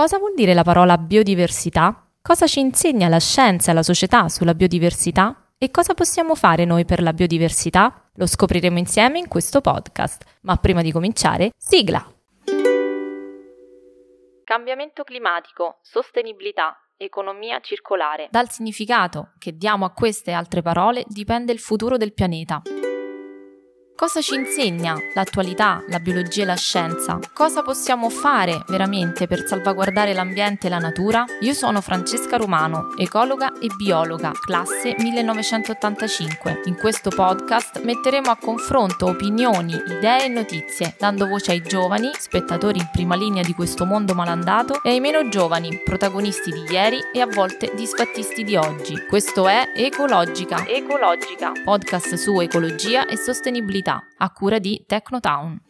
[0.00, 2.08] Cosa vuol dire la parola biodiversità?
[2.22, 5.50] Cosa ci insegna la scienza e la società sulla biodiversità?
[5.58, 8.08] E cosa possiamo fare noi per la biodiversità?
[8.14, 10.38] Lo scopriremo insieme in questo podcast.
[10.40, 12.02] Ma prima di cominciare, sigla!
[14.42, 18.28] Cambiamento climatico, sostenibilità, economia circolare.
[18.30, 22.62] Dal significato che diamo a queste altre parole dipende il futuro del pianeta.
[24.00, 27.18] Cosa ci insegna l'attualità, la biologia e la scienza?
[27.34, 31.26] Cosa possiamo fare veramente per salvaguardare l'ambiente e la natura?
[31.40, 36.62] Io sono Francesca Romano, ecologa e biologa, classe 1985.
[36.64, 42.78] In questo podcast metteremo a confronto opinioni, idee e notizie, dando voce ai giovani, spettatori
[42.78, 47.20] in prima linea di questo mondo malandato, e ai meno giovani, protagonisti di ieri e
[47.20, 49.04] a volte disfattisti di oggi.
[49.06, 50.66] Questo è Ecologica.
[50.66, 55.62] Ecologica, podcast su ecologia e sostenibilità a cura di Technotown.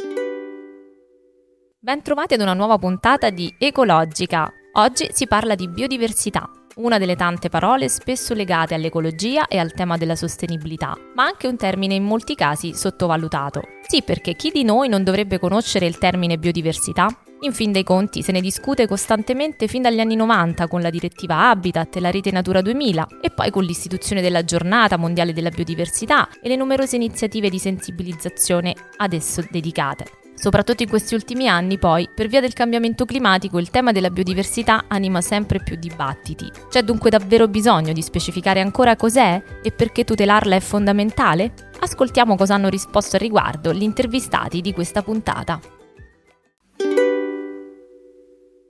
[1.78, 4.50] Bentrovati ad una nuova puntata di Ecologica.
[4.74, 6.48] Oggi si parla di biodiversità,
[6.80, 11.56] una delle tante parole spesso legate all'ecologia e al tema della sostenibilità, ma anche un
[11.56, 13.62] termine in molti casi sottovalutato.
[13.86, 17.08] Sì, perché chi di noi non dovrebbe conoscere il termine biodiversità?
[17.42, 21.48] In fin dei conti se ne discute costantemente fin dagli anni 90 con la direttiva
[21.48, 26.28] Habitat e la rete Natura 2000 e poi con l'istituzione della giornata mondiale della biodiversità
[26.42, 30.19] e le numerose iniziative di sensibilizzazione ad esso dedicate.
[30.40, 34.86] Soprattutto in questi ultimi anni, poi, per via del cambiamento climatico, il tema della biodiversità
[34.88, 36.50] anima sempre più dibattiti.
[36.70, 41.52] C'è dunque davvero bisogno di specificare ancora cos'è e perché tutelarla è fondamentale?
[41.80, 45.60] Ascoltiamo cosa hanno risposto al riguardo gli intervistati di questa puntata.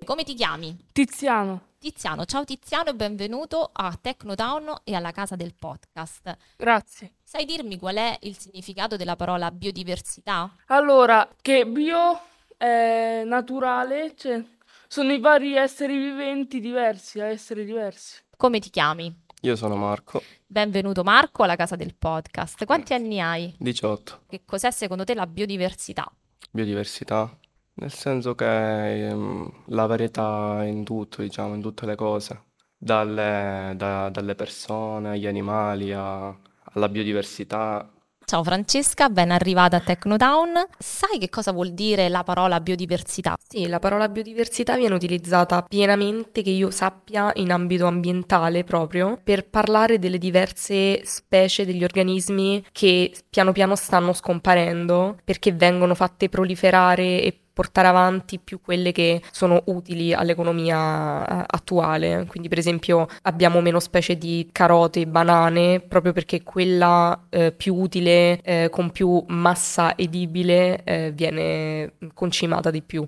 [0.04, 0.76] Come ti chiami?
[0.90, 1.68] Tiziano.
[1.78, 6.36] Tiziano, ciao Tiziano e benvenuto a Technotown e alla casa del podcast.
[6.56, 7.12] Grazie.
[7.32, 10.52] Sai dirmi qual è il significato della parola biodiversità?
[10.66, 12.18] Allora, che bio
[12.56, 14.42] è naturale, cioè
[14.88, 18.20] sono i vari esseri viventi diversi, a essere diversi.
[18.36, 19.16] Come ti chiami?
[19.42, 20.20] Io sono Marco.
[20.44, 22.64] Benvenuto Marco alla casa del podcast.
[22.64, 23.54] Quanti anni hai?
[23.60, 24.22] 18.
[24.26, 26.12] Che cos'è secondo te la biodiversità?
[26.50, 27.32] Biodiversità?
[27.74, 34.08] Nel senso che ehm, la varietà in tutto, diciamo, in tutte le cose, dalle, da-
[34.08, 36.36] dalle persone, agli animali, a-
[36.72, 37.90] alla biodiversità.
[38.30, 40.52] Ciao Francesca, ben arrivata a Technotown.
[40.78, 43.36] Sai che cosa vuol dire la parola biodiversità?
[43.44, 49.48] Sì, la parola biodiversità viene utilizzata pienamente, che io sappia, in ambito ambientale proprio, per
[49.48, 57.22] parlare delle diverse specie degli organismi che piano piano stanno scomparendo perché vengono fatte proliferare
[57.22, 62.24] e portare avanti più quelle che sono utili all'economia eh, attuale.
[62.26, 67.74] Quindi, per esempio, abbiamo meno specie di carote e banane proprio perché quella eh, più
[67.74, 73.06] utile, eh, con più massa edibile, eh, viene concimata di più.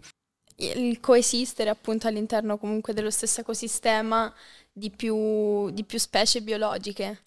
[0.57, 4.31] il coesistere appunto all'interno comunque dello stesso ecosistema
[4.71, 7.23] di più, di più specie biologiche.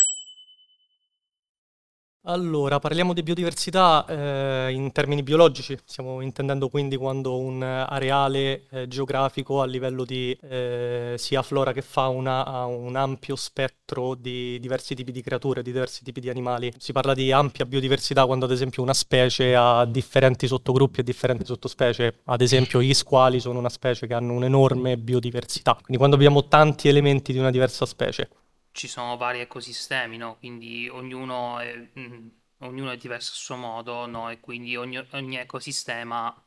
[2.28, 8.88] Allora, parliamo di biodiversità eh, in termini biologici, stiamo intendendo quindi quando un areale eh,
[8.88, 14.96] geografico a livello di eh, sia flora che fauna ha un ampio spettro di diversi
[14.96, 16.74] tipi di creature, di diversi tipi di animali.
[16.80, 21.46] Si parla di ampia biodiversità quando ad esempio una specie ha differenti sottogruppi e differenti
[21.46, 26.48] sottospecie, ad esempio gli squali sono una specie che hanno un'enorme biodiversità, quindi quando abbiamo
[26.48, 28.30] tanti elementi di una diversa specie.
[28.76, 30.38] Ci sono vari ecosistemi, no?
[30.38, 32.28] Quindi ognuno è, mm,
[32.60, 34.30] ognuno è diverso a suo modo, no?
[34.30, 36.45] E quindi ogni, ogni ecosistema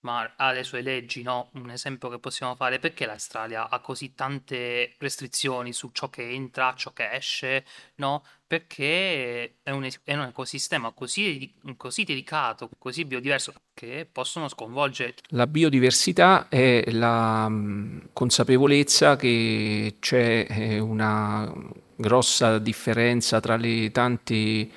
[0.00, 1.50] ma ha le sue leggi, no?
[1.54, 6.74] Un esempio che possiamo fare, perché l'Australia ha così tante restrizioni su ciò che entra,
[6.76, 7.64] ciò che esce,
[7.96, 8.24] no?
[8.46, 15.46] Perché è un, è un ecosistema così, così delicato, così biodiverso, che possono sconvolgere La
[15.46, 21.52] biodiversità è la mh, consapevolezza che c'è eh, una
[21.94, 23.58] grossa differenza tra,
[23.92, 24.72] tanti,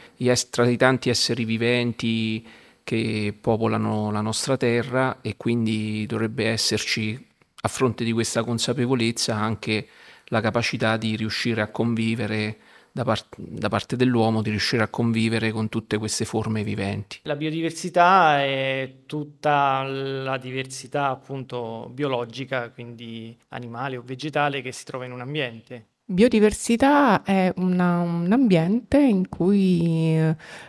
[0.50, 2.46] tra i tanti esseri viventi
[2.84, 7.28] che popolano la nostra terra e quindi dovrebbe esserci,
[7.62, 9.88] a fronte di questa consapevolezza, anche
[10.26, 12.58] la capacità di riuscire a convivere
[12.92, 17.20] da, par- da parte dell'uomo, di riuscire a convivere con tutte queste forme viventi.
[17.24, 25.06] La biodiversità è tutta la diversità appunto biologica, quindi animale o vegetale che si trova
[25.06, 25.88] in un ambiente.
[26.06, 30.16] Biodiversità è una- un ambiente in cui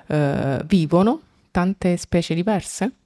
[0.07, 1.21] eh, vivono
[1.55, 2.97] tante specie diverse.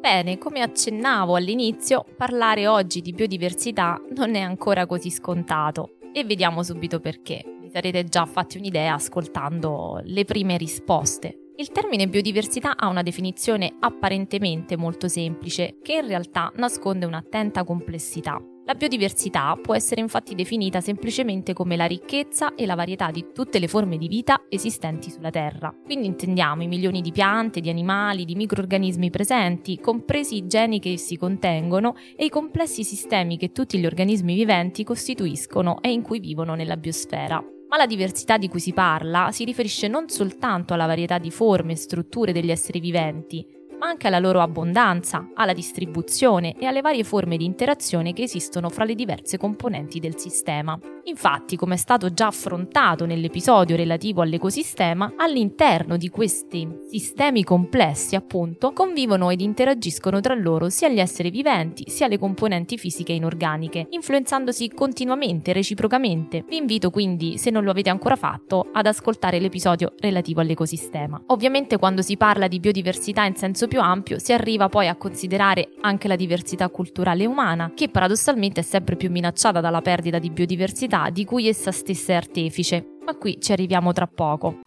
[0.00, 6.62] Bene, come accennavo all'inizio, parlare oggi di biodiversità non è ancora così scontato e vediamo
[6.62, 7.44] subito perché.
[7.60, 11.41] Vi sarete già fatti un'idea ascoltando le prime risposte.
[11.62, 18.42] Il termine biodiversità ha una definizione apparentemente molto semplice, che in realtà nasconde un'attenta complessità.
[18.64, 23.60] La biodiversità può essere infatti definita semplicemente come la ricchezza e la varietà di tutte
[23.60, 25.72] le forme di vita esistenti sulla Terra.
[25.84, 30.94] Quindi intendiamo i milioni di piante, di animali, di microorganismi presenti, compresi i geni che
[30.94, 36.18] essi contengono e i complessi sistemi che tutti gli organismi viventi costituiscono e in cui
[36.18, 37.40] vivono nella biosfera.
[37.72, 41.72] Ma la diversità di cui si parla si riferisce non soltanto alla varietà di forme
[41.72, 43.46] e strutture degli esseri viventi,
[43.82, 48.68] ma anche alla loro abbondanza, alla distribuzione e alle varie forme di interazione che esistono
[48.68, 50.78] fra le diverse componenti del sistema.
[51.04, 58.72] Infatti, come è stato già affrontato nell'episodio relativo all'ecosistema, all'interno di questi sistemi complessi, appunto,
[58.72, 64.68] convivono ed interagiscono tra loro sia gli esseri viventi sia le componenti fisiche inorganiche, influenzandosi
[64.68, 66.44] continuamente, reciprocamente.
[66.46, 71.20] Vi invito quindi, se non lo avete ancora fatto, ad ascoltare l'episodio relativo all'ecosistema.
[71.26, 75.70] Ovviamente quando si parla di biodiversità in senso più ampio, si arriva poi a considerare
[75.80, 81.08] anche la diversità culturale umana, che paradossalmente è sempre più minacciata dalla perdita di biodiversità
[81.08, 82.98] di cui essa stessa è artefice.
[83.02, 84.60] Ma qui ci arriviamo tra poco.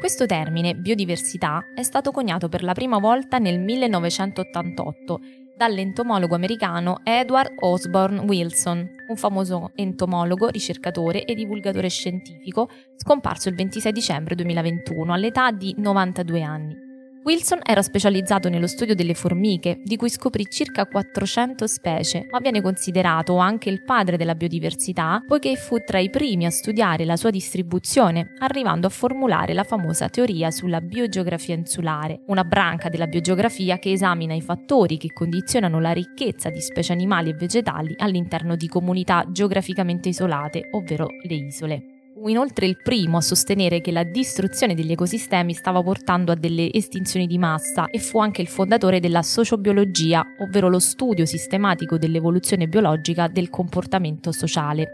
[0.00, 5.20] Questo termine, biodiversità, è stato coniato per la prima volta nel 1988
[5.58, 13.92] dall'entomologo americano Edward Osborne Wilson, un famoso entomologo, ricercatore e divulgatore scientifico, scomparso il 26
[13.92, 16.87] dicembre 2021 all'età di 92 anni.
[17.24, 22.62] Wilson era specializzato nello studio delle formiche, di cui scoprì circa 400 specie, ma viene
[22.62, 27.30] considerato anche il padre della biodiversità, poiché fu tra i primi a studiare la sua
[27.30, 33.92] distribuzione, arrivando a formulare la famosa teoria sulla biogeografia insulare, una branca della biogeografia che
[33.92, 39.26] esamina i fattori che condizionano la ricchezza di specie animali e vegetali all'interno di comunità
[39.28, 41.97] geograficamente isolate, ovvero le isole.
[42.20, 46.68] Fu inoltre il primo a sostenere che la distruzione degli ecosistemi stava portando a delle
[46.72, 52.66] estinzioni di massa e fu anche il fondatore della sociobiologia, ovvero lo studio sistematico dell'evoluzione
[52.66, 54.88] biologica del comportamento sociale.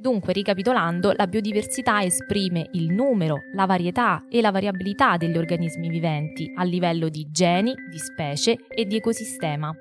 [0.00, 6.50] Dunque, ricapitolando, la biodiversità esprime il numero, la varietà e la variabilità degli organismi viventi
[6.56, 9.72] a livello di geni, di specie e di ecosistema.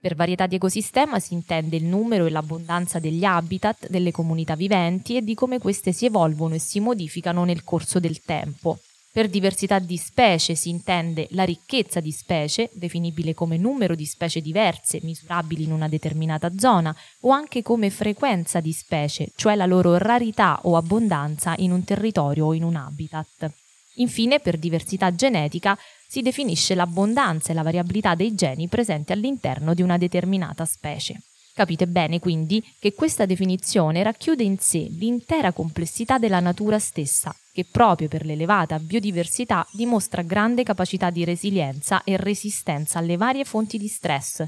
[0.00, 5.16] Per varietà di ecosistema si intende il numero e l'abbondanza degli habitat delle comunità viventi
[5.16, 8.78] e di come queste si evolvono e si modificano nel corso del tempo.
[9.12, 14.40] Per diversità di specie si intende la ricchezza di specie, definibile come numero di specie
[14.40, 19.98] diverse misurabili in una determinata zona, o anche come frequenza di specie, cioè la loro
[19.98, 23.52] rarità o abbondanza in un territorio o in un habitat.
[23.96, 25.76] Infine, per diversità genetica
[26.10, 31.20] si definisce l'abbondanza e la variabilità dei geni presenti all'interno di una determinata specie.
[31.54, 37.64] Capite bene quindi che questa definizione racchiude in sé l'intera complessità della natura stessa, che
[37.64, 43.86] proprio per l'elevata biodiversità dimostra grande capacità di resilienza e resistenza alle varie fonti di
[43.86, 44.44] stress,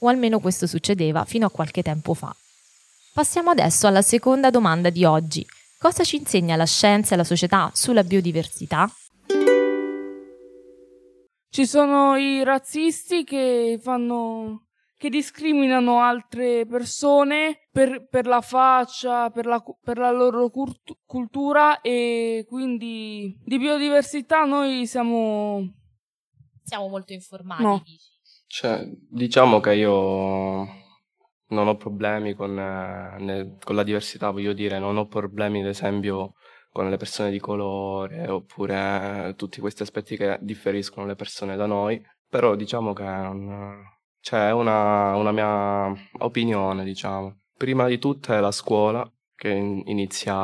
[0.00, 2.34] o almeno questo succedeva fino a qualche tempo fa.
[3.12, 5.46] Passiamo adesso alla seconda domanda di oggi.
[5.78, 8.90] Cosa ci insegna la scienza e la società sulla biodiversità?
[11.50, 14.64] Ci sono i razzisti che fanno
[14.98, 21.80] che discriminano altre persone per, per la faccia, per la, per la loro cult- cultura
[21.80, 25.72] e quindi di biodiversità noi siamo...
[26.64, 27.80] Siamo molto informati, No.
[27.84, 28.06] dici.
[28.48, 30.66] Cioè, diciamo che io
[31.50, 35.68] non ho problemi con, eh, ne- con la diversità, voglio dire, non ho problemi, ad
[35.68, 36.34] esempio,
[36.70, 42.00] con le persone di colore oppure tutti questi aspetti che differiscono le persone da noi,
[42.28, 43.82] però diciamo che non-
[44.20, 47.38] cioè, è una, una mia opinione, diciamo.
[47.56, 50.34] Prima di tutto è la scuola che in- inizia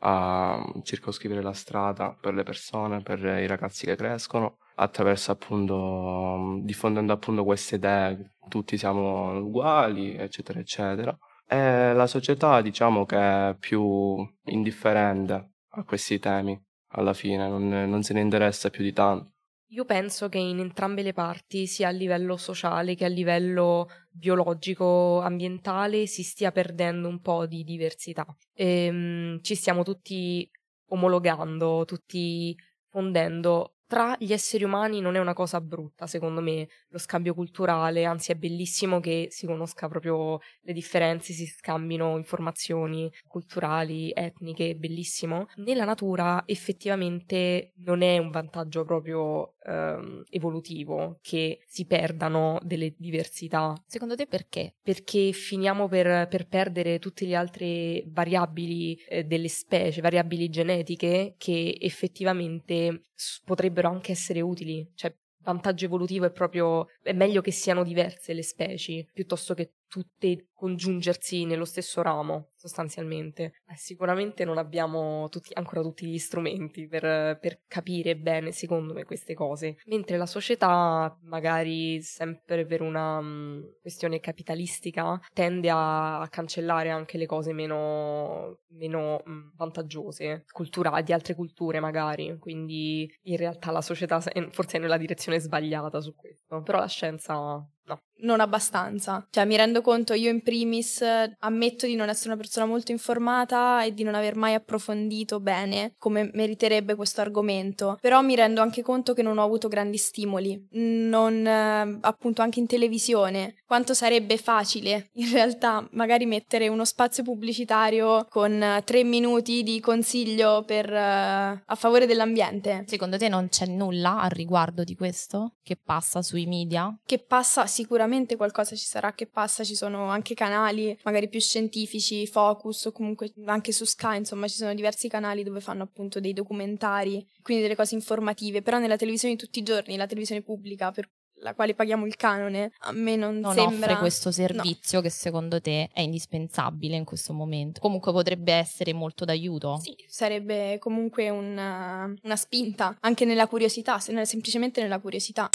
[0.00, 7.12] a circoscrivere la strada per le persone, per i ragazzi che crescono, attraverso appunto, diffondendo
[7.12, 11.16] appunto queste idee, tutti siamo uguali, eccetera, eccetera.
[11.50, 16.60] E la società diciamo che è più indifferente a questi temi,
[16.92, 19.32] alla fine, non, non se ne interessa più di tanto.
[19.72, 25.20] Io penso che in entrambe le parti, sia a livello sociale che a livello biologico,
[25.20, 28.26] ambientale, si stia perdendo un po' di diversità.
[28.54, 30.50] Ehm, ci stiamo tutti
[30.88, 32.56] omologando, tutti
[32.88, 33.74] fondendo.
[33.90, 38.32] Tra gli esseri umani non è una cosa brutta, secondo me, lo scambio culturale, anzi
[38.32, 45.46] è bellissimo che si conosca proprio le differenze, si scambino informazioni culturali, etniche, bellissimo.
[45.56, 53.74] Nella natura effettivamente non è un vantaggio proprio ehm, evolutivo che si perdano delle diversità.
[53.86, 54.74] Secondo te perché?
[54.82, 61.76] Perché finiamo per, per perdere tutte le altre variabili eh, delle specie, variabili genetiche che
[61.78, 63.02] effettivamente
[63.44, 64.90] potrebbero anche essere utili.
[64.94, 70.48] Cioè, vantaggio evolutivo è proprio è meglio che siano diverse le specie piuttosto che tutte
[70.58, 73.54] congiungersi nello stesso ramo, sostanzialmente.
[73.68, 79.04] Eh, sicuramente non abbiamo tutti, ancora tutti gli strumenti per, per, capire bene, secondo me,
[79.04, 79.76] queste cose.
[79.86, 87.18] Mentre la società, magari sempre per una um, questione capitalistica, tende a, a, cancellare anche
[87.18, 92.36] le cose meno, meno um, vantaggiose, culturali, di altre culture magari.
[92.38, 96.62] Quindi in realtà la società forse è nella direzione sbagliata su questo.
[96.62, 99.26] Però la scienza no non abbastanza.
[99.30, 101.04] Cioè, mi rendo conto, io in primis
[101.38, 105.94] ammetto di non essere una persona molto informata e di non aver mai approfondito bene
[105.98, 110.68] come meriterebbe questo argomento, però mi rendo anche conto che non ho avuto grandi stimoli,
[110.72, 117.22] non eh, appunto anche in televisione, quanto sarebbe facile in realtà magari mettere uno spazio
[117.22, 122.84] pubblicitario con eh, tre minuti di consiglio per, uh, a favore dell'ambiente.
[122.86, 126.96] Secondo te non c'è nulla al riguardo di questo che passa sui media?
[127.04, 131.40] Che passa sicuramente sicuramente qualcosa ci sarà che passa, ci sono anche canali magari più
[131.40, 136.18] scientifici, Focus o comunque anche su Sky, insomma ci sono diversi canali dove fanno appunto
[136.18, 140.42] dei documentari, quindi delle cose informative, però nella televisione di tutti i giorni, la televisione
[140.42, 141.08] pubblica per
[141.40, 143.90] la quale paghiamo il canone, a me non, non sembra...
[143.90, 145.04] offre questo servizio no.
[145.04, 147.80] che secondo te è indispensabile in questo momento.
[147.80, 149.78] Comunque potrebbe essere molto d'aiuto.
[149.80, 155.48] Sì, sarebbe comunque una, una spinta, anche nella curiosità, semplicemente nella curiosità.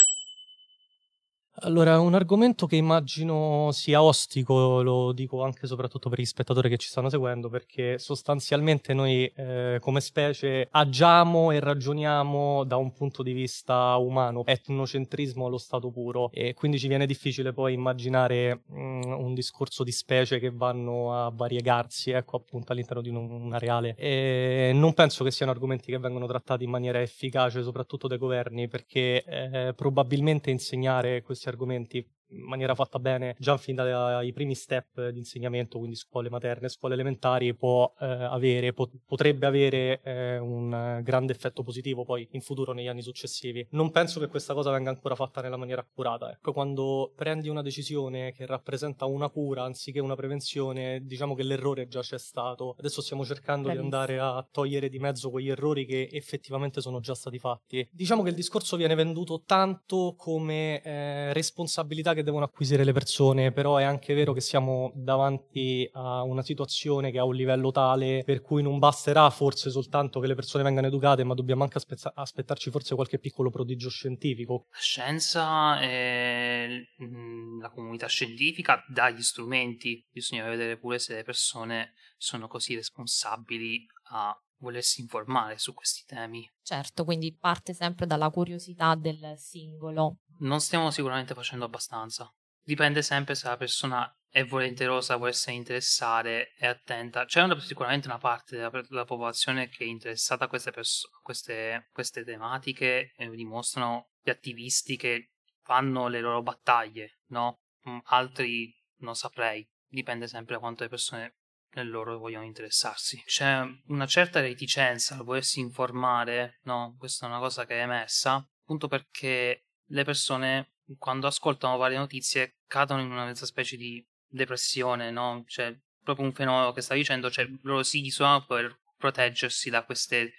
[1.58, 6.68] Allora, un argomento che immagino sia ostico, lo dico anche e soprattutto per gli spettatori
[6.68, 12.92] che ci stanno seguendo, perché sostanzialmente noi eh, come specie agiamo e ragioniamo da un
[12.92, 18.62] punto di vista umano, etnocentrismo allo stato puro, e quindi ci viene difficile poi immaginare
[18.66, 23.16] mh, mm, un discorso di specie che vanno a variegarsi, ecco appunto all'interno di un,
[23.16, 23.94] un areale.
[23.96, 28.66] E non penso che siano argomenti che vengono trattati in maniera efficace, soprattutto dai governi,
[28.66, 34.54] perché eh, probabilmente insegnare questi questi argomenti in maniera fatta bene già fin dai primi
[34.54, 40.38] step di insegnamento, quindi scuole materne, scuole elementari, può eh, avere, pot- potrebbe avere eh,
[40.38, 43.66] un grande effetto positivo poi in futuro negli anni successivi.
[43.70, 46.32] Non penso che questa cosa venga ancora fatta nella maniera accurata.
[46.32, 51.86] Ecco, quando prendi una decisione che rappresenta una cura anziché una prevenzione, diciamo che l'errore
[51.86, 52.74] già c'è stato.
[52.78, 53.88] Adesso stiamo cercando Bravissimo.
[53.88, 57.86] di andare a togliere di mezzo quegli errori che effettivamente sono già stati fatti.
[57.90, 63.52] Diciamo che il discorso viene venduto tanto come eh, responsabilità che devono acquisire le persone,
[63.52, 68.22] però è anche vero che siamo davanti a una situazione che ha un livello tale
[68.24, 72.12] per cui non basterà forse soltanto che le persone vengano educate, ma dobbiamo anche aspezza-
[72.14, 74.66] aspettarci forse qualche piccolo prodigio scientifico.
[74.70, 81.22] La scienza e mm, la comunità scientifica dà gli strumenti, bisogna vedere pure se le
[81.22, 86.50] persone sono così responsabili a volersi informare su questi temi.
[86.62, 92.32] Certo, quindi parte sempre dalla curiosità del singolo non stiamo sicuramente facendo abbastanza.
[92.62, 97.24] Dipende sempre se la persona è volenterosa, vuole essere interessare, è attenta.
[97.24, 101.88] C'è una, sicuramente una parte della, della, popolazione che è interessata a queste, perso- queste,
[101.92, 107.60] queste tematiche e dimostrano gli attivisti che fanno le loro battaglie, no?
[107.88, 109.66] Mm, altri non saprei.
[109.86, 111.36] Dipende sempre da quanto le persone
[111.82, 113.22] loro vogliono interessarsi.
[113.24, 116.94] C'è una certa reticenza al volersi informare, no?
[116.98, 122.58] Questa è una cosa che è emersa, appunto perché le persone quando ascoltano varie notizie
[122.66, 125.44] cadono in una specie di depressione, no?
[125.46, 130.34] Cioè, proprio un fenomeno che sta dicendo, cioè loro si isolano per proteggersi da queste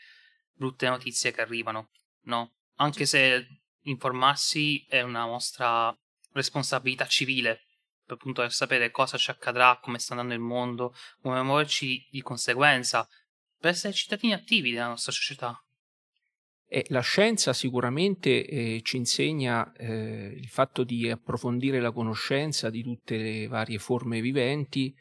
[0.54, 1.89] brutte notizie che arrivano,
[2.24, 2.54] no?
[2.75, 5.96] Anche se informarsi è una nostra
[6.34, 7.62] responsabilità civile,
[8.05, 12.21] per appunto per sapere cosa ci accadrà, come sta andando il mondo, come muoverci di
[12.21, 13.07] conseguenza,
[13.57, 15.59] per essere cittadini attivi della nostra società.
[16.67, 22.83] E la scienza sicuramente eh, ci insegna eh, il fatto di approfondire la conoscenza di
[22.83, 24.93] tutte le varie forme viventi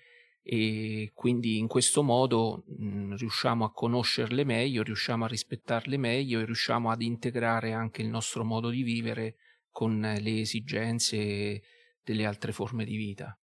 [0.47, 6.41] e quindi in questo modo mh, mm, riusciamo a conoscerle meglio, riusciamo a rispettarle meglio
[6.41, 9.37] e riusciamo ad integrare anche il nostro modo di vivere
[9.71, 11.63] con le esigenze
[12.05, 13.37] delle altre forme di vita.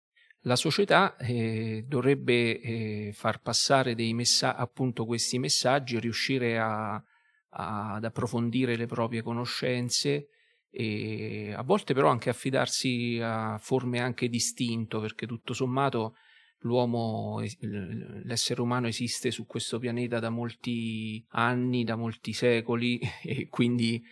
[0.42, 7.02] La società eh, dovrebbe eh, far passare messa- appunto questi messaggi riuscire a
[7.50, 10.28] ad approfondire le proprie conoscenze
[10.70, 16.16] e a volte però anche affidarsi a forme anche distinto perché tutto sommato
[16.62, 24.02] l'uomo, l'essere umano esiste su questo pianeta da molti anni, da molti secoli e quindi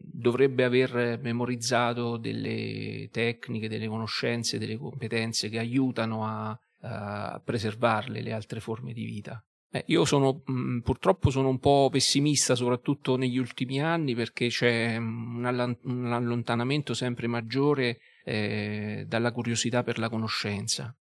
[0.00, 8.32] dovrebbe aver memorizzato delle tecniche, delle conoscenze, delle competenze che aiutano a, a preservarle le
[8.32, 9.42] altre forme di vita.
[9.72, 14.96] Eh, io sono mh, purtroppo sono un po' pessimista, soprattutto negli ultimi anni, perché c'è
[14.96, 20.92] un, all- un allontanamento sempre maggiore eh, dalla curiosità per la conoscenza.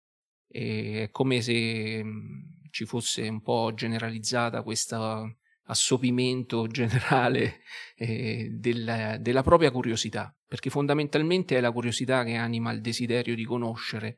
[0.47, 5.37] E è come se mh, ci fosse un po' generalizzata questo
[5.69, 7.61] assopimento generale
[7.95, 13.45] eh, della, della propria curiosità, perché fondamentalmente è la curiosità che anima il desiderio di
[13.45, 14.17] conoscere.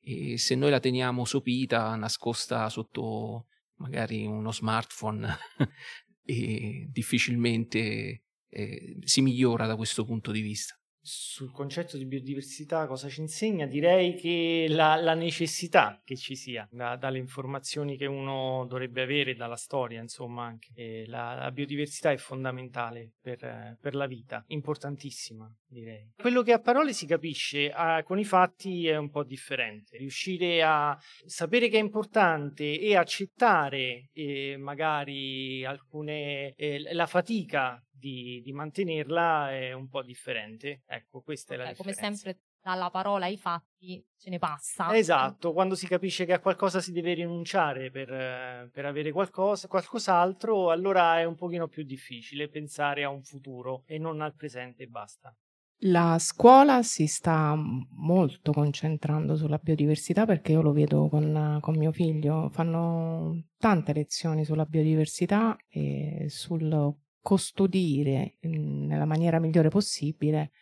[0.00, 5.36] E se noi la teniamo sopita, nascosta sotto magari uno smartphone
[6.22, 13.20] difficilmente eh, si migliora da questo punto di vista sul concetto di biodiversità cosa ci
[13.20, 13.66] insegna?
[13.66, 19.36] Direi che la, la necessità che ci sia da, dalle informazioni che uno dovrebbe avere,
[19.36, 26.10] dalla storia, insomma, anche la, la, biodiversità è fondamentale per, per, la vita, importantissima, direi.
[26.16, 29.96] Quello che a parole si capisce a, con i fatti è un po' differente.
[29.98, 38.40] Riuscire a sapere che è importante e accettare eh, magari alcune eh, la fatica di,
[38.42, 40.82] di, mantenerla è un po' differente.
[40.86, 42.00] Ecco, questa è la okay, differenza.
[42.00, 44.92] Come sempre dalla parola ai fatti ce ne passa.
[44.96, 50.70] Esatto, quando si capisce che a qualcosa si deve rinunciare per, per avere qualcosa, qualcos'altro,
[50.70, 54.86] allora è un pochino più difficile pensare a un futuro e non al presente e
[54.88, 55.32] basta.
[55.80, 61.92] La scuola si sta molto concentrando sulla biodiversità perché io lo vedo con, con mio
[61.92, 70.52] figlio, fanno tante lezioni sulla biodiversità e sul custodire nella maniera migliore possibile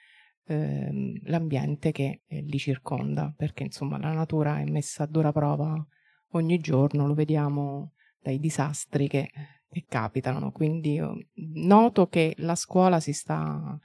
[0.46, 5.86] eh, l'ambiente che eh, li circonda, perché insomma la natura è messa a dura prova
[6.30, 9.30] ogni giorno, lo vediamo dai disastri che,
[9.68, 10.98] che capitano, quindi
[11.34, 13.78] noto che la scuola si sta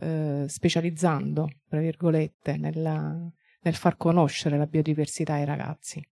[0.00, 6.04] eh, specializzando, tra virgolette, nel, nel far conoscere la biodiversità ai ragazzi.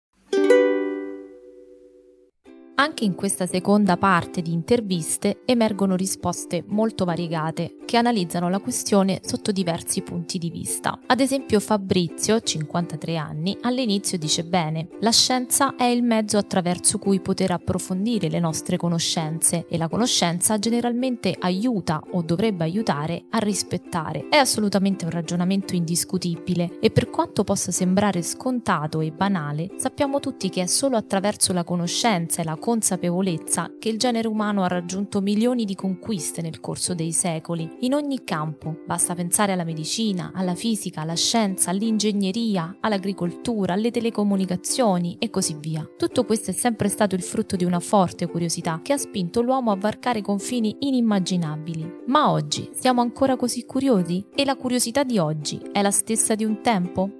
[2.80, 9.20] Anche in questa seconda parte di interviste emergono risposte molto variegate che analizzano la questione
[9.22, 10.98] sotto diversi punti di vista.
[11.06, 17.20] Ad esempio Fabrizio, 53 anni, all'inizio dice bene, la scienza è il mezzo attraverso cui
[17.20, 24.28] poter approfondire le nostre conoscenze e la conoscenza generalmente aiuta o dovrebbe aiutare a rispettare.
[24.30, 30.48] È assolutamente un ragionamento indiscutibile e per quanto possa sembrare scontato e banale, sappiamo tutti
[30.48, 35.20] che è solo attraverso la conoscenza e la consapevolezza che il genere umano ha raggiunto
[35.20, 38.82] milioni di conquiste nel corso dei secoli, in ogni campo.
[38.86, 45.84] Basta pensare alla medicina, alla fisica, alla scienza, all'ingegneria, all'agricoltura, alle telecomunicazioni e così via.
[45.96, 49.72] Tutto questo è sempre stato il frutto di una forte curiosità che ha spinto l'uomo
[49.72, 52.02] a varcare confini inimmaginabili.
[52.06, 54.24] Ma oggi siamo ancora così curiosi?
[54.32, 57.10] E la curiosità di oggi è la stessa di un tempo?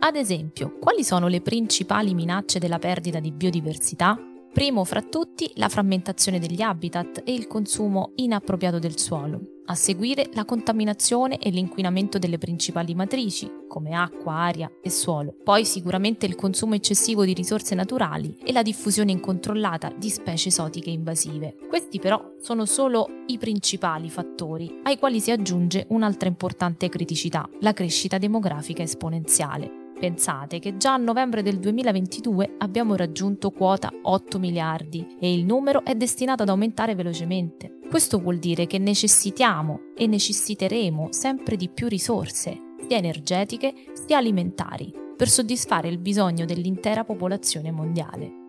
[0.00, 4.29] Ad esempio, quali sono le principali minacce della perdita di biodiversità?
[4.52, 9.40] Primo fra tutti la frammentazione degli habitat e il consumo inappropriato del suolo.
[9.66, 15.36] A seguire la contaminazione e l'inquinamento delle principali matrici, come acqua, aria e suolo.
[15.44, 20.90] Poi sicuramente il consumo eccessivo di risorse naturali e la diffusione incontrollata di specie esotiche
[20.90, 21.54] invasive.
[21.68, 27.72] Questi però sono solo i principali fattori, ai quali si aggiunge un'altra importante criticità, la
[27.72, 29.79] crescita demografica esponenziale.
[30.00, 35.84] Pensate che già a novembre del 2022 abbiamo raggiunto quota 8 miliardi e il numero
[35.84, 37.80] è destinato ad aumentare velocemente.
[37.86, 42.58] Questo vuol dire che necessitiamo e necessiteremo sempre di più risorse,
[42.88, 48.39] sia energetiche sia alimentari, per soddisfare il bisogno dell'intera popolazione mondiale.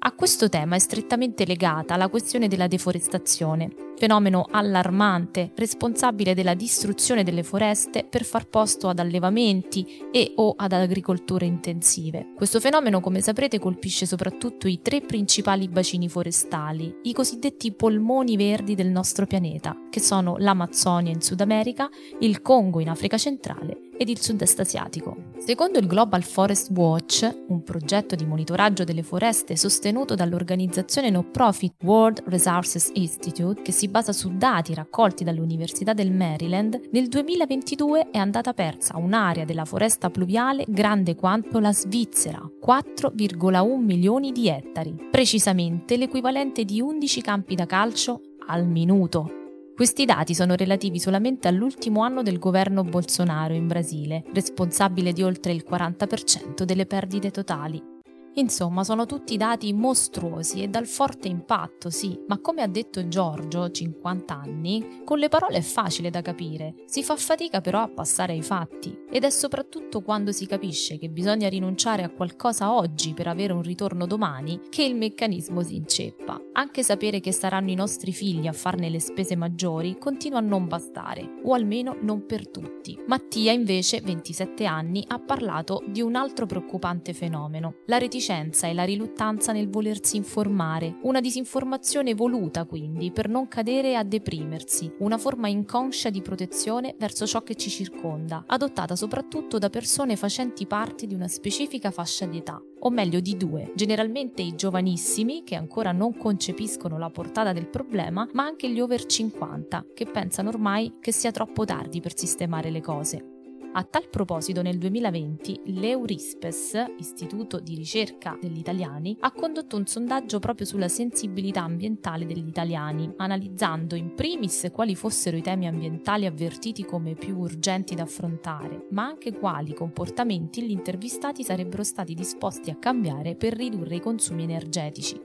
[0.00, 7.24] A questo tema è strettamente legata la questione della deforestazione, fenomeno allarmante responsabile della distruzione
[7.24, 12.28] delle foreste per far posto ad allevamenti e o ad agricolture intensive.
[12.36, 18.76] Questo fenomeno, come saprete, colpisce soprattutto i tre principali bacini forestali, i cosiddetti polmoni verdi
[18.76, 21.88] del nostro pianeta, che sono l'Amazzonia in Sud America,
[22.20, 25.27] il Congo in Africa centrale ed il sud-est asiatico.
[25.38, 31.74] Secondo il Global Forest Watch, un progetto di monitoraggio delle foreste sostenuto dall'organizzazione no profit
[31.84, 38.18] World Resources Institute, che si basa su dati raccolti dall'Università del Maryland, nel 2022 è
[38.18, 45.96] andata persa un'area della foresta pluviale grande quanto la Svizzera, 4,1 milioni di ettari, precisamente
[45.96, 49.37] l'equivalente di 11 campi da calcio al minuto.
[49.78, 55.52] Questi dati sono relativi solamente all'ultimo anno del governo Bolsonaro in Brasile, responsabile di oltre
[55.52, 57.97] il 40% delle perdite totali.
[58.38, 63.68] Insomma, sono tutti dati mostruosi e dal forte impatto, sì, ma come ha detto Giorgio,
[63.68, 68.34] 50 anni, con le parole è facile da capire, si fa fatica però a passare
[68.34, 68.96] ai fatti.
[69.10, 73.62] Ed è soprattutto quando si capisce che bisogna rinunciare a qualcosa oggi per avere un
[73.62, 76.40] ritorno domani che il meccanismo si inceppa.
[76.52, 80.68] Anche sapere che saranno i nostri figli a farne le spese maggiori continua a non
[80.68, 82.96] bastare, o almeno non per tutti.
[83.06, 88.74] Mattia invece, 27 anni, ha parlato di un altro preoccupante fenomeno, la reticenza reticenza e
[88.74, 95.16] la riluttanza nel volersi informare, una disinformazione voluta quindi per non cadere a deprimersi, una
[95.16, 101.06] forma inconscia di protezione verso ciò che ci circonda, adottata soprattutto da persone facenti parte
[101.06, 105.92] di una specifica fascia di età, o meglio di due, generalmente i giovanissimi che ancora
[105.92, 111.12] non concepiscono la portata del problema, ma anche gli over 50 che pensano ormai che
[111.12, 113.37] sia troppo tardi per sistemare le cose.
[113.70, 120.38] A tal proposito, nel 2020 l'Eurispes, Istituto di ricerca degli italiani, ha condotto un sondaggio
[120.38, 126.84] proprio sulla sensibilità ambientale degli italiani, analizzando in primis quali fossero i temi ambientali avvertiti
[126.84, 132.76] come più urgenti da affrontare, ma anche quali comportamenti gli intervistati sarebbero stati disposti a
[132.76, 135.20] cambiare per ridurre i consumi energetici.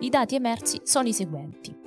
[0.00, 1.84] I dati emersi sono i seguenti.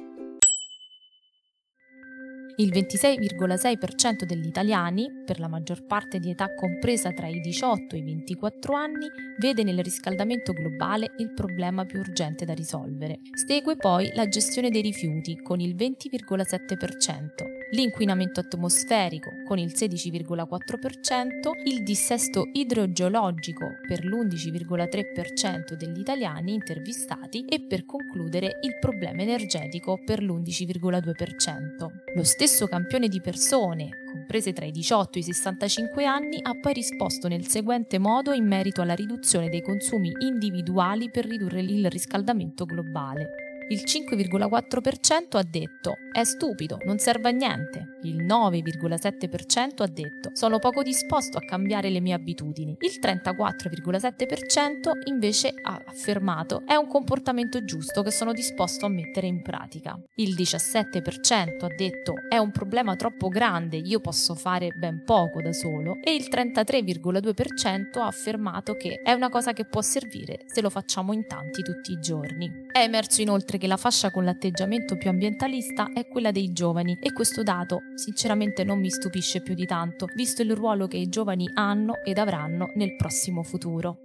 [2.60, 8.00] Il 26,6% degli italiani, per la maggior parte di età compresa tra i 18 e
[8.00, 9.06] i 24 anni,
[9.38, 13.20] vede nel riscaldamento globale il problema più urgente da risolvere.
[13.46, 21.84] Segue poi la gestione dei rifiuti con il 20,7%, l'inquinamento atmosferico con il 16,4%, il
[21.84, 31.88] dissesto idrogeologico per l'11,3% degli italiani intervistati e per concludere il problema energetico per l'11,2%.
[32.16, 36.74] Lo stesso campione di persone, comprese tra i 18 e i 65 anni, ha poi
[36.74, 42.66] risposto nel seguente modo in merito alla riduzione dei consumi individuali per ridurre il riscaldamento
[42.66, 43.47] globale.
[43.70, 47.97] Il 5,4% ha detto è stupido, non serve a niente.
[48.04, 52.76] Il 9,7% ha detto sono poco disposto a cambiare le mie abitudini.
[52.80, 59.42] Il 34,7% invece ha affermato è un comportamento giusto che sono disposto a mettere in
[59.42, 60.00] pratica.
[60.16, 65.54] Il 17% ha detto è un problema troppo grande, io posso fare ben poco da
[65.54, 65.98] solo.
[66.04, 71.14] E il 33,2% ha affermato che è una cosa che può servire se lo facciamo
[71.14, 72.66] in tanti tutti i giorni.
[72.72, 77.12] È emerso inoltre che la fascia con l'atteggiamento più ambientalista è quella dei giovani e
[77.12, 81.50] questo dato sinceramente non mi stupisce più di tanto, visto il ruolo che i giovani
[81.54, 84.02] hanno ed avranno nel prossimo futuro.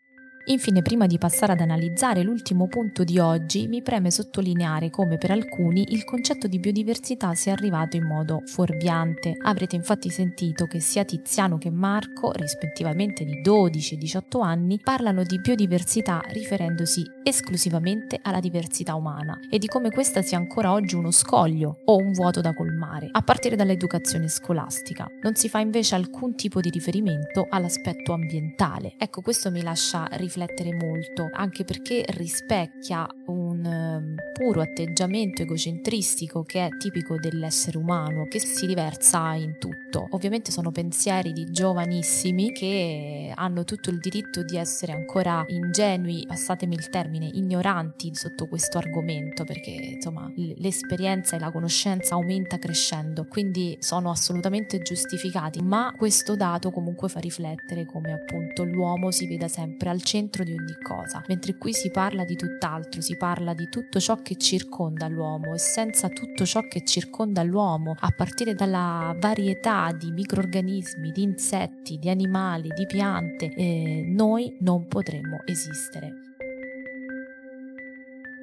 [0.46, 5.30] Infine, prima di passare ad analizzare l'ultimo punto di oggi, mi preme sottolineare come per
[5.30, 9.36] alcuni il concetto di biodiversità sia arrivato in modo fuorviante.
[9.40, 15.22] Avrete infatti sentito che sia Tiziano che Marco, rispettivamente di 12 e 18 anni, parlano
[15.22, 21.12] di biodiversità riferendosi esclusivamente alla diversità umana e di come questa sia ancora oggi uno
[21.12, 25.06] scoglio o un vuoto da colmare, a partire dall'educazione scolastica.
[25.22, 28.94] Non si fa invece alcun tipo di riferimento all'aspetto ambientale.
[28.98, 33.91] Ecco, questo mi lascia riflettere riflettere molto, anche perché rispecchia un
[34.32, 40.06] puro atteggiamento egocentristico che è tipico dell'essere umano, che si riversa in tutto.
[40.10, 46.74] Ovviamente sono pensieri di giovanissimi che hanno tutto il diritto di essere ancora ingenui, passatemi
[46.74, 53.76] il termine, ignoranti sotto questo argomento, perché insomma l'esperienza e la conoscenza aumenta crescendo, quindi
[53.80, 59.90] sono assolutamente giustificati, ma questo dato comunque fa riflettere come appunto l'uomo si veda sempre
[59.90, 63.80] al centro di ogni cosa, mentre qui si parla di tutt'altro, si parla di tutto
[63.98, 69.92] ciò che circonda l'uomo e senza tutto ciò che circonda l'uomo, a partire dalla varietà
[69.92, 76.12] di microorganismi, di insetti, di animali, di piante, eh, noi non potremmo esistere.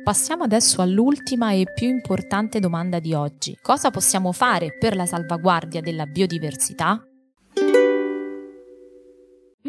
[0.03, 3.57] Passiamo adesso all'ultima e più importante domanda di oggi.
[3.61, 7.08] Cosa possiamo fare per la salvaguardia della biodiversità?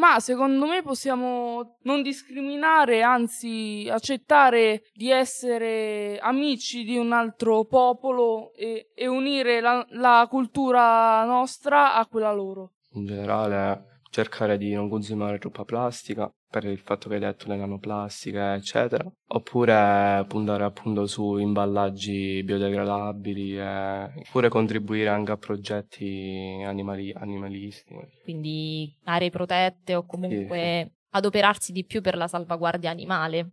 [0.01, 8.55] Ma secondo me possiamo non discriminare, anzi accettare di essere amici di un altro popolo
[8.55, 12.73] e, e unire la, la cultura nostra a quella loro.
[12.95, 17.57] In generale cercare di non consumare troppa plastica per il fatto che hai detto le
[17.57, 19.11] nanoplastiche eccetera.
[19.29, 29.31] Oppure puntare appunto su imballaggi biodegradabili oppure contribuire anche a progetti animali, animalisti quindi aree
[29.31, 30.93] protette o comunque sì, sì.
[31.11, 33.53] adoperarsi di più per la salvaguardia animale.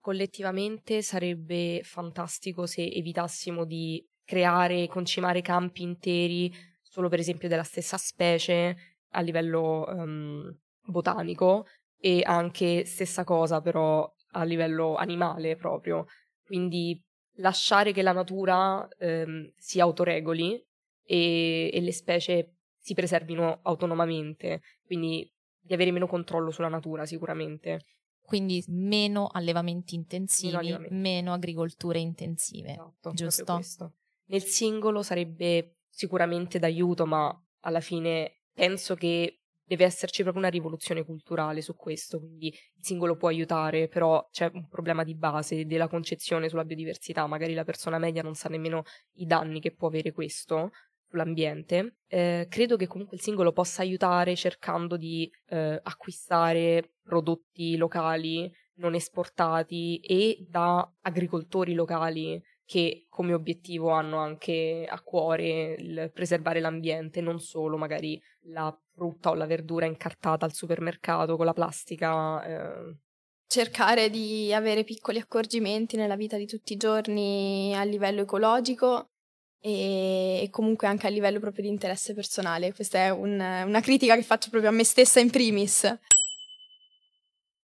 [0.00, 7.62] Collettivamente sarebbe fantastico se evitassimo di creare e concimare campi interi solo per esempio della
[7.62, 11.66] stessa specie a livello um, botanico
[11.98, 16.06] e anche stessa cosa però a livello animale proprio.
[16.44, 17.00] Quindi
[17.36, 20.62] lasciare che la natura ehm, si autoregoli
[21.04, 27.82] e, e le specie si preservino autonomamente, quindi di avere meno controllo sulla natura sicuramente.
[28.22, 30.94] Quindi meno allevamenti intensivi, meno, allevamenti.
[30.94, 33.92] meno agricolture intensive, Esatto, giusto?
[34.26, 41.04] Nel singolo sarebbe sicuramente d'aiuto, ma alla fine penso che deve esserci proprio una rivoluzione
[41.04, 45.86] culturale su questo, quindi il singolo può aiutare, però c'è un problema di base della
[45.86, 48.82] concezione sulla biodiversità, magari la persona media non sa nemmeno
[49.18, 50.70] i danni che può avere questo
[51.08, 51.98] sull'ambiente.
[52.08, 58.94] Eh, credo che comunque il singolo possa aiutare cercando di eh, acquistare prodotti locali non
[58.94, 67.22] esportati e da agricoltori locali che come obiettivo hanno anche a cuore il preservare l'ambiente,
[67.22, 72.44] non solo magari la frutta o la verdura incartata al supermercato con la plastica.
[72.44, 72.96] Eh.
[73.46, 79.12] Cercare di avere piccoli accorgimenti nella vita di tutti i giorni a livello ecologico
[79.62, 82.74] e, comunque anche a livello proprio di interesse personale.
[82.74, 85.90] Questa è un, una critica che faccio proprio a me stessa in primis.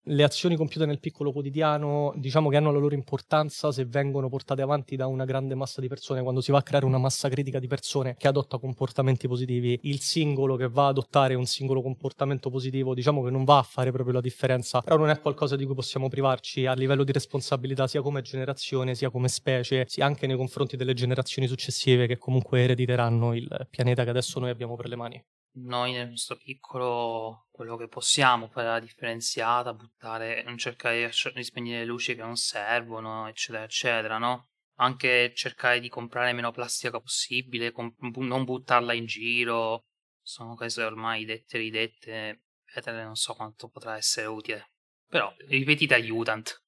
[0.05, 4.61] Le azioni compiute nel piccolo quotidiano, diciamo che hanno la loro importanza se vengono portate
[4.61, 7.57] avanti da una grande massa di persone, quando si va a creare una massa critica
[7.57, 12.49] di persone che adotta comportamenti positivi, il singolo che va a adottare un singolo comportamento
[12.49, 15.63] positivo, diciamo che non va a fare proprio la differenza, però non è qualcosa di
[15.63, 20.27] cui possiamo privarci a livello di responsabilità sia come generazione, sia come specie, sia anche
[20.27, 24.89] nei confronti delle generazioni successive che comunque erediteranno il pianeta che adesso noi abbiamo per
[24.89, 25.23] le mani
[25.55, 31.79] noi nel nostro piccolo quello che possiamo fare la differenziata, buttare, non cercare di spegnere
[31.79, 34.49] le luci che non servono, eccetera, eccetera, no?
[34.77, 39.85] Anche cercare di comprare meno plastica possibile, com- non buttarla in giro,
[40.21, 44.71] sono cose ormai dette e ridette, vedere non so quanto potrà essere utile.
[45.07, 46.61] Però, ripetite aiutant.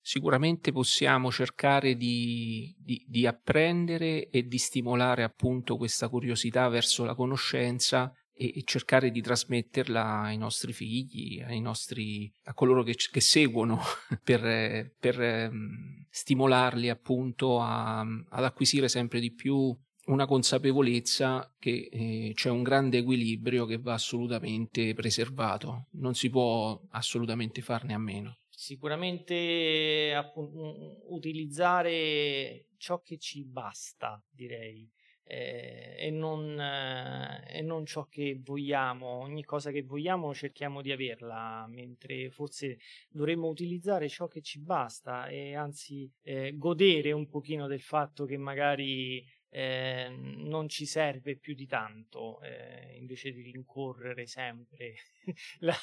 [0.00, 7.14] Sicuramente possiamo cercare di, di, di apprendere e di stimolare appunto questa curiosità verso la
[7.14, 8.12] conoscenza
[8.50, 13.78] e cercare di trasmetterla ai nostri figli, ai nostri, a coloro che, che seguono,
[14.22, 19.76] per, per um, stimolarli appunto a, ad acquisire sempre di più
[20.06, 26.80] una consapevolezza che eh, c'è un grande equilibrio che va assolutamente preservato, non si può
[26.90, 28.38] assolutamente farne a meno.
[28.48, 34.88] Sicuramente appunto, utilizzare ciò che ci basta, direi
[35.24, 39.06] eh, e, non, eh, e, non, ciò che vogliamo.
[39.06, 45.26] Ogni cosa che vogliamo cerchiamo di averla, mentre forse dovremmo utilizzare ciò che ci basta
[45.26, 51.54] e anzi eh, godere un pochino del fatto che magari eh, non ci serve più
[51.54, 54.94] di tanto, eh, invece di rincorrere sempre,
[55.60, 55.74] la,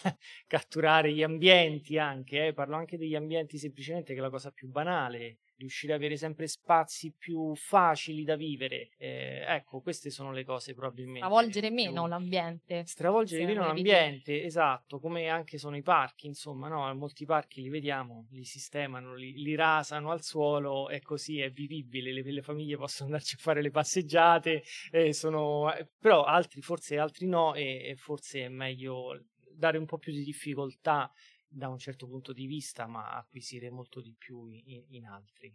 [0.47, 4.69] catturare gli ambienti anche, eh, parlo anche degli ambienti semplicemente che è la cosa più
[4.69, 8.89] banale, riuscire ad avere sempre spazi più facili da vivere.
[8.97, 11.19] Eh, ecco, queste sono le cose probabilmente.
[11.19, 12.83] Stravolgere meno l'ambiente.
[12.85, 16.93] Stravolgere meno l'ambiente, esatto, come anche sono i parchi, insomma, no?
[16.95, 22.13] Molti parchi li vediamo, li sistemano, li, li rasano al suolo e così è vivibile,
[22.13, 26.97] le, le famiglie possono andarci a fare le passeggiate, eh, sono, eh, però altri forse
[26.97, 29.13] altri no e, e forse è meglio
[29.59, 31.11] dare un po' più di difficoltà
[31.47, 35.53] da un certo punto di vista, ma acquisire molto di più in, in altri.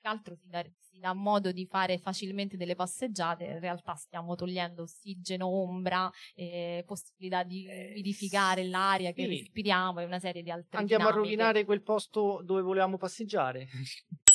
[0.00, 4.34] Che altro si dà, si dà, modo di fare facilmente delle passeggiate, in realtà stiamo
[4.34, 9.28] togliendo ossigeno, ombra, eh, possibilità di umidificare eh, l'aria che sì.
[9.28, 11.20] respiriamo e una serie di altre Andiamo dinamiche.
[11.20, 13.66] a rovinare quel posto dove volevamo passeggiare.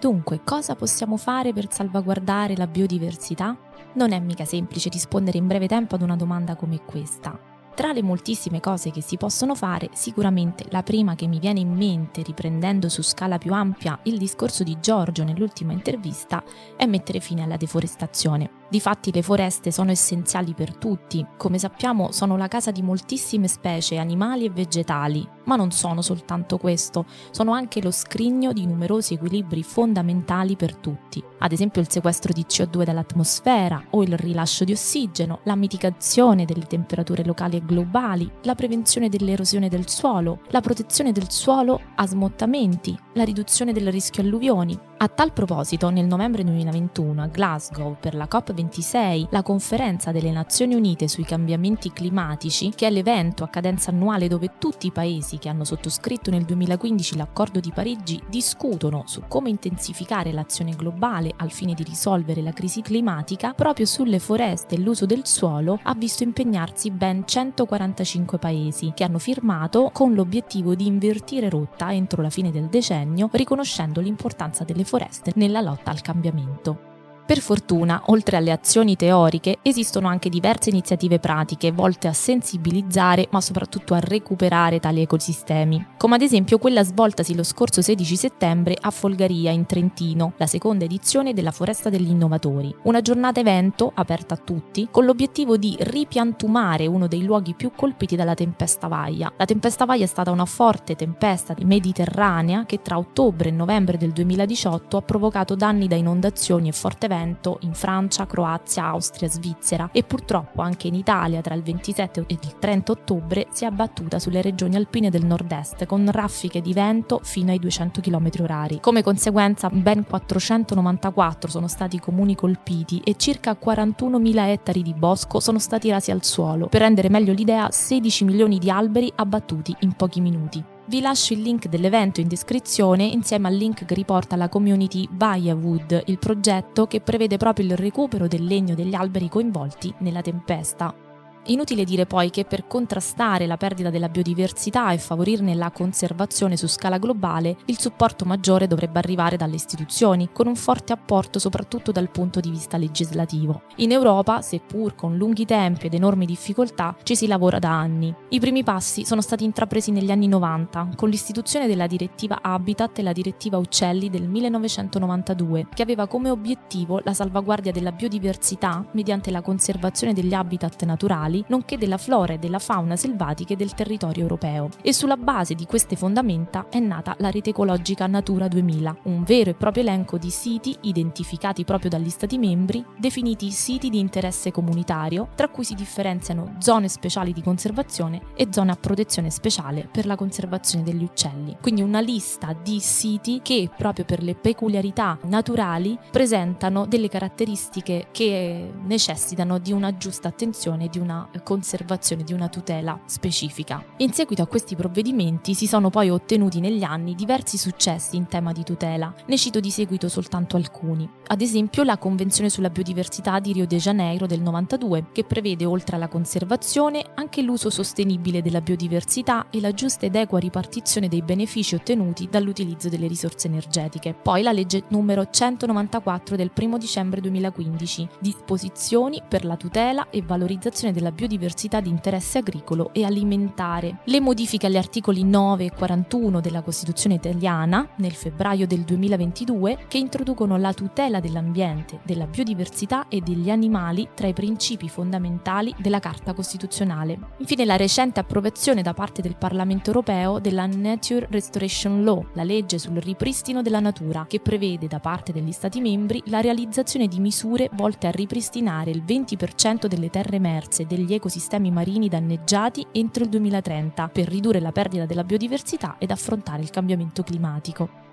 [0.00, 3.56] Dunque, cosa possiamo fare per salvaguardare la biodiversità?
[3.94, 7.36] Non è mica semplice rispondere in breve tempo ad una domanda come questa.
[7.74, 11.72] Tra le moltissime cose che si possono fare, sicuramente la prima che mi viene in
[11.72, 16.42] mente, riprendendo su scala più ampia il discorso di Giorgio nell'ultima intervista,
[16.76, 18.57] è mettere fine alla deforestazione.
[18.70, 23.96] Difatti le foreste sono essenziali per tutti, come sappiamo sono la casa di moltissime specie
[23.96, 29.62] animali e vegetali, ma non sono soltanto questo, sono anche lo scrigno di numerosi equilibri
[29.62, 35.40] fondamentali per tutti, ad esempio il sequestro di CO2 dall'atmosfera o il rilascio di ossigeno,
[35.44, 41.30] la mitigazione delle temperature locali e globali, la prevenzione dell'erosione del suolo, la protezione del
[41.30, 44.78] suolo a smottamenti, la riduzione del rischio alluvioni.
[45.00, 50.30] A tal proposito, nel novembre 2021 a Glasgow per la COP 2026 la conferenza delle
[50.30, 55.38] Nazioni Unite sui cambiamenti climatici, che è l'evento a cadenza annuale dove tutti i paesi
[55.38, 61.50] che hanno sottoscritto nel 2015 l'accordo di Parigi discutono su come intensificare l'azione globale al
[61.50, 66.22] fine di risolvere la crisi climatica, proprio sulle foreste e l'uso del suolo ha visto
[66.22, 72.50] impegnarsi ben 145 paesi che hanno firmato con l'obiettivo di invertire rotta entro la fine
[72.50, 76.87] del decennio, riconoscendo l'importanza delle foreste nella lotta al cambiamento.
[77.28, 83.42] Per fortuna, oltre alle azioni teoriche, esistono anche diverse iniziative pratiche volte a sensibilizzare ma
[83.42, 88.90] soprattutto a recuperare tali ecosistemi, come ad esempio quella svoltasi lo scorso 16 settembre a
[88.90, 94.40] Folgaria in Trentino, la seconda edizione della Foresta degli Innovatori, una giornata evento aperta a
[94.42, 99.30] tutti con l'obiettivo di ripiantumare uno dei luoghi più colpiti dalla tempesta Vaia.
[99.36, 104.12] La tempesta Vaia è stata una forte tempesta mediterranea che tra ottobre e novembre del
[104.12, 109.90] 2018 ha provocato danni da inondazioni e forte vento vento in Francia, Croazia, Austria, Svizzera
[109.92, 114.18] e purtroppo anche in Italia tra il 27 e il 30 ottobre si è abbattuta
[114.18, 119.02] sulle regioni alpine del nord-est con raffiche di vento fino ai 200 km h Come
[119.02, 125.58] conseguenza ben 494 sono stati i comuni colpiti e circa 41.000 ettari di bosco sono
[125.58, 126.68] stati rasi al suolo.
[126.68, 130.76] Per rendere meglio l'idea, 16 milioni di alberi abbattuti in pochi minuti.
[130.88, 136.04] Vi lascio il link dell'evento in descrizione insieme al link che riporta la community Viawood,
[136.06, 141.07] il progetto che prevede proprio il recupero del legno degli alberi coinvolti nella tempesta.
[141.50, 146.66] Inutile dire poi che per contrastare la perdita della biodiversità e favorirne la conservazione su
[146.68, 152.10] scala globale, il supporto maggiore dovrebbe arrivare dalle istituzioni, con un forte apporto soprattutto dal
[152.10, 153.62] punto di vista legislativo.
[153.76, 158.14] In Europa, seppur con lunghi tempi ed enormi difficoltà, ci si lavora da anni.
[158.28, 163.02] I primi passi sono stati intrapresi negli anni 90, con l'istituzione della direttiva Habitat e
[163.02, 169.40] la direttiva Uccelli del 1992, che aveva come obiettivo la salvaguardia della biodiversità mediante la
[169.40, 174.68] conservazione degli habitat naturali animali, nonché della flora e della fauna selvatiche del territorio europeo.
[174.82, 179.50] E sulla base di queste fondamenta è nata la rete ecologica Natura 2000, un vero
[179.50, 185.28] e proprio elenco di siti identificati proprio dagli Stati membri, definiti siti di interesse comunitario,
[185.34, 190.16] tra cui si differenziano zone speciali di conservazione e zone a protezione speciale per la
[190.16, 191.56] conservazione degli uccelli.
[191.60, 198.72] Quindi una lista di siti che proprio per le peculiarità naturali presentano delle caratteristiche che
[198.84, 203.84] necessitano di una giusta attenzione e di una conservazione, di una tutela specifica.
[203.98, 208.52] In seguito a questi provvedimenti si sono poi ottenuti negli anni diversi successi in tema
[208.52, 211.08] di tutela, ne cito di seguito soltanto alcuni.
[211.28, 215.96] Ad esempio la Convenzione sulla biodiversità di Rio de Janeiro del 92, che prevede oltre
[215.96, 221.74] alla conservazione anche l'uso sostenibile della biodiversità e la giusta ed equa ripartizione dei benefici
[221.74, 224.14] ottenuti dall'utilizzo delle risorse energetiche.
[224.14, 230.92] Poi la legge numero 194 del 1 dicembre 2015, disposizioni per la tutela e valorizzazione
[230.92, 233.98] della biodiversità di interesse agricolo e alimentare.
[234.04, 239.98] Le modifiche agli articoli 9 e 41 della Costituzione italiana nel febbraio del 2022 che
[239.98, 246.32] introducono la tutela dell'ambiente, della biodiversità e degli animali tra i principi fondamentali della Carta
[246.32, 247.18] Costituzionale.
[247.38, 252.78] Infine la recente approvazione da parte del Parlamento europeo della Nature Restoration Law, la legge
[252.78, 257.68] sul ripristino della natura, che prevede da parte degli Stati membri la realizzazione di misure
[257.74, 264.08] volte a ripristinare il 20% delle terre emerse degli ecosistemi marini danneggiati entro il 2030
[264.08, 268.07] per ridurre la perdita della biodiversità ed affrontare il cambiamento climatico.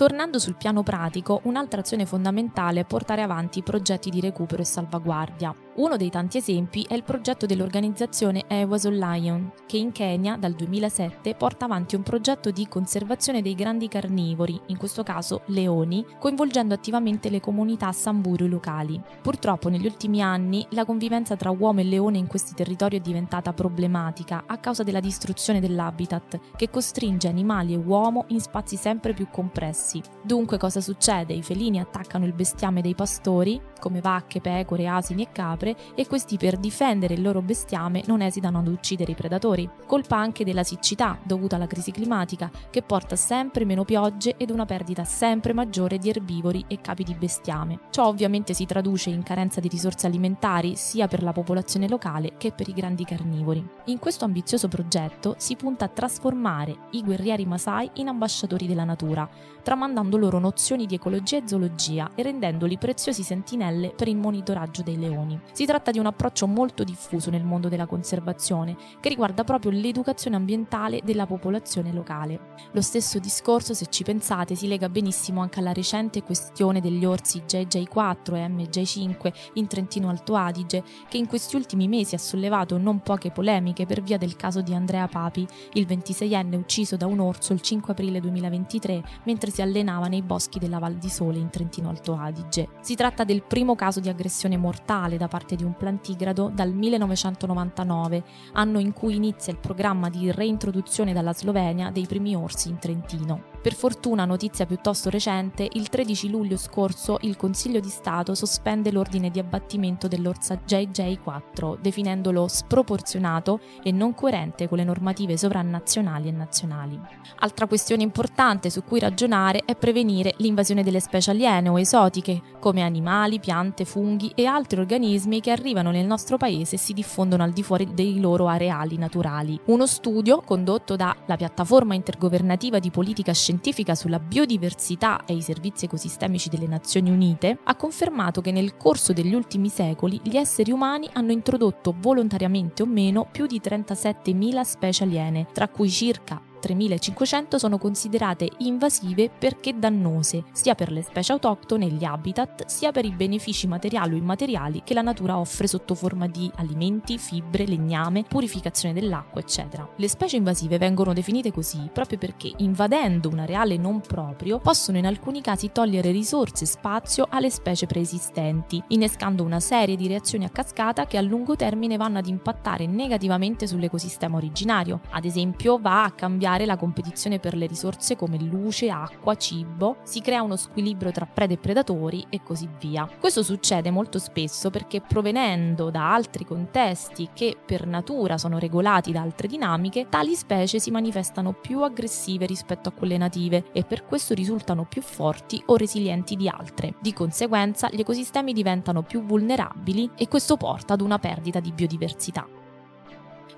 [0.00, 5.54] Tornando sul piano pratico, un'altra azione fondamentale è portare avanti progetti di recupero e salvaguardia.
[5.74, 11.34] Uno dei tanti esempi è il progetto dell'organizzazione Ewaso Lion, che in Kenya dal 2007
[11.34, 17.28] porta avanti un progetto di conservazione dei grandi carnivori, in questo caso leoni, coinvolgendo attivamente
[17.28, 18.98] le comunità samburu locali.
[19.20, 23.52] Purtroppo negli ultimi anni la convivenza tra uomo e leone in questi territori è diventata
[23.52, 29.28] problematica a causa della distruzione dell'habitat, che costringe animali e uomo in spazi sempre più
[29.30, 29.89] compressi.
[30.22, 31.32] Dunque cosa succede?
[31.32, 36.36] I felini attaccano il bestiame dei pastori, come vacche, pecore, asini e capre e questi
[36.36, 39.68] per difendere il loro bestiame non esitano ad uccidere i predatori.
[39.86, 44.66] Colpa anche della siccità dovuta alla crisi climatica che porta sempre meno piogge ed una
[44.66, 47.80] perdita sempre maggiore di erbivori e capi di bestiame.
[47.90, 52.52] Ciò ovviamente si traduce in carenza di risorse alimentari sia per la popolazione locale che
[52.52, 53.66] per i grandi carnivori.
[53.86, 59.28] In questo ambizioso progetto si punta a trasformare i guerrieri Masai in ambasciatori della natura,
[59.70, 64.98] tramandando loro nozioni di ecologia e zoologia e rendendoli preziosi sentinelle per il monitoraggio dei
[64.98, 65.38] leoni.
[65.52, 70.34] Si tratta di un approccio molto diffuso nel mondo della conservazione, che riguarda proprio l'educazione
[70.34, 72.48] ambientale della popolazione locale.
[72.72, 77.44] Lo stesso discorso, se ci pensate, si lega benissimo anche alla recente questione degli orsi
[77.46, 83.02] JJ4 e MJ5 in Trentino Alto Adige, che in questi ultimi mesi ha sollevato non
[83.02, 87.52] poche polemiche per via del caso di Andrea Papi, il 26enne ucciso da un orso
[87.52, 91.88] il 5 aprile 2023 mentre si allenava nei boschi della Val di Sole in Trentino
[91.88, 92.68] Alto Adige.
[92.80, 98.24] Si tratta del primo caso di aggressione mortale da parte di un plantigrado dal 1999,
[98.52, 103.50] anno in cui inizia il programma di reintroduzione dalla Slovenia dei primi orsi in Trentino.
[103.60, 109.30] Per fortuna, notizia piuttosto recente, il 13 luglio scorso il Consiglio di Stato sospende l'ordine
[109.30, 116.98] di abbattimento dell'orsa JJ4, definendolo sproporzionato e non coerente con le normative sovranazionali e nazionali.
[117.40, 122.82] Altra questione importante su cui ragionare è prevenire l'invasione delle specie aliene o esotiche, come
[122.82, 127.52] animali, piante, funghi e altri organismi che arrivano nel nostro paese e si diffondono al
[127.52, 129.58] di fuori dei loro areali naturali.
[129.66, 136.48] Uno studio condotto dalla piattaforma intergovernativa di politica scientifica sulla biodiversità e i servizi ecosistemici
[136.48, 141.32] delle Nazioni Unite ha confermato che nel corso degli ultimi secoli gli esseri umani hanno
[141.32, 148.48] introdotto volontariamente o meno più di 37.000 specie aliene, tra cui circa 3500 sono considerate
[148.58, 153.66] invasive perché dannose, sia per le specie autoctone e gli habitat, sia per i benefici
[153.66, 159.40] materiali o immateriali che la natura offre sotto forma di alimenti, fibre, legname, purificazione dell'acqua,
[159.40, 159.88] eccetera.
[159.96, 165.06] Le specie invasive vengono definite così proprio perché invadendo un areale non proprio possono in
[165.06, 170.50] alcuni casi togliere risorse e spazio alle specie preesistenti, innescando una serie di reazioni a
[170.50, 175.00] cascata che a lungo termine vanno ad impattare negativamente sull'ecosistema originario.
[175.10, 179.98] Ad esempio va a cambiare cambiare la competizione per le risorse come luce, acqua, cibo,
[180.02, 183.08] si crea uno squilibrio tra prede e predatori e così via.
[183.18, 189.20] Questo succede molto spesso perché provenendo da altri contesti che per natura sono regolati da
[189.20, 194.34] altre dinamiche, tali specie si manifestano più aggressive rispetto a quelle native e per questo
[194.34, 196.94] risultano più forti o resilienti di altre.
[197.00, 202.59] Di conseguenza gli ecosistemi diventano più vulnerabili e questo porta ad una perdita di biodiversità.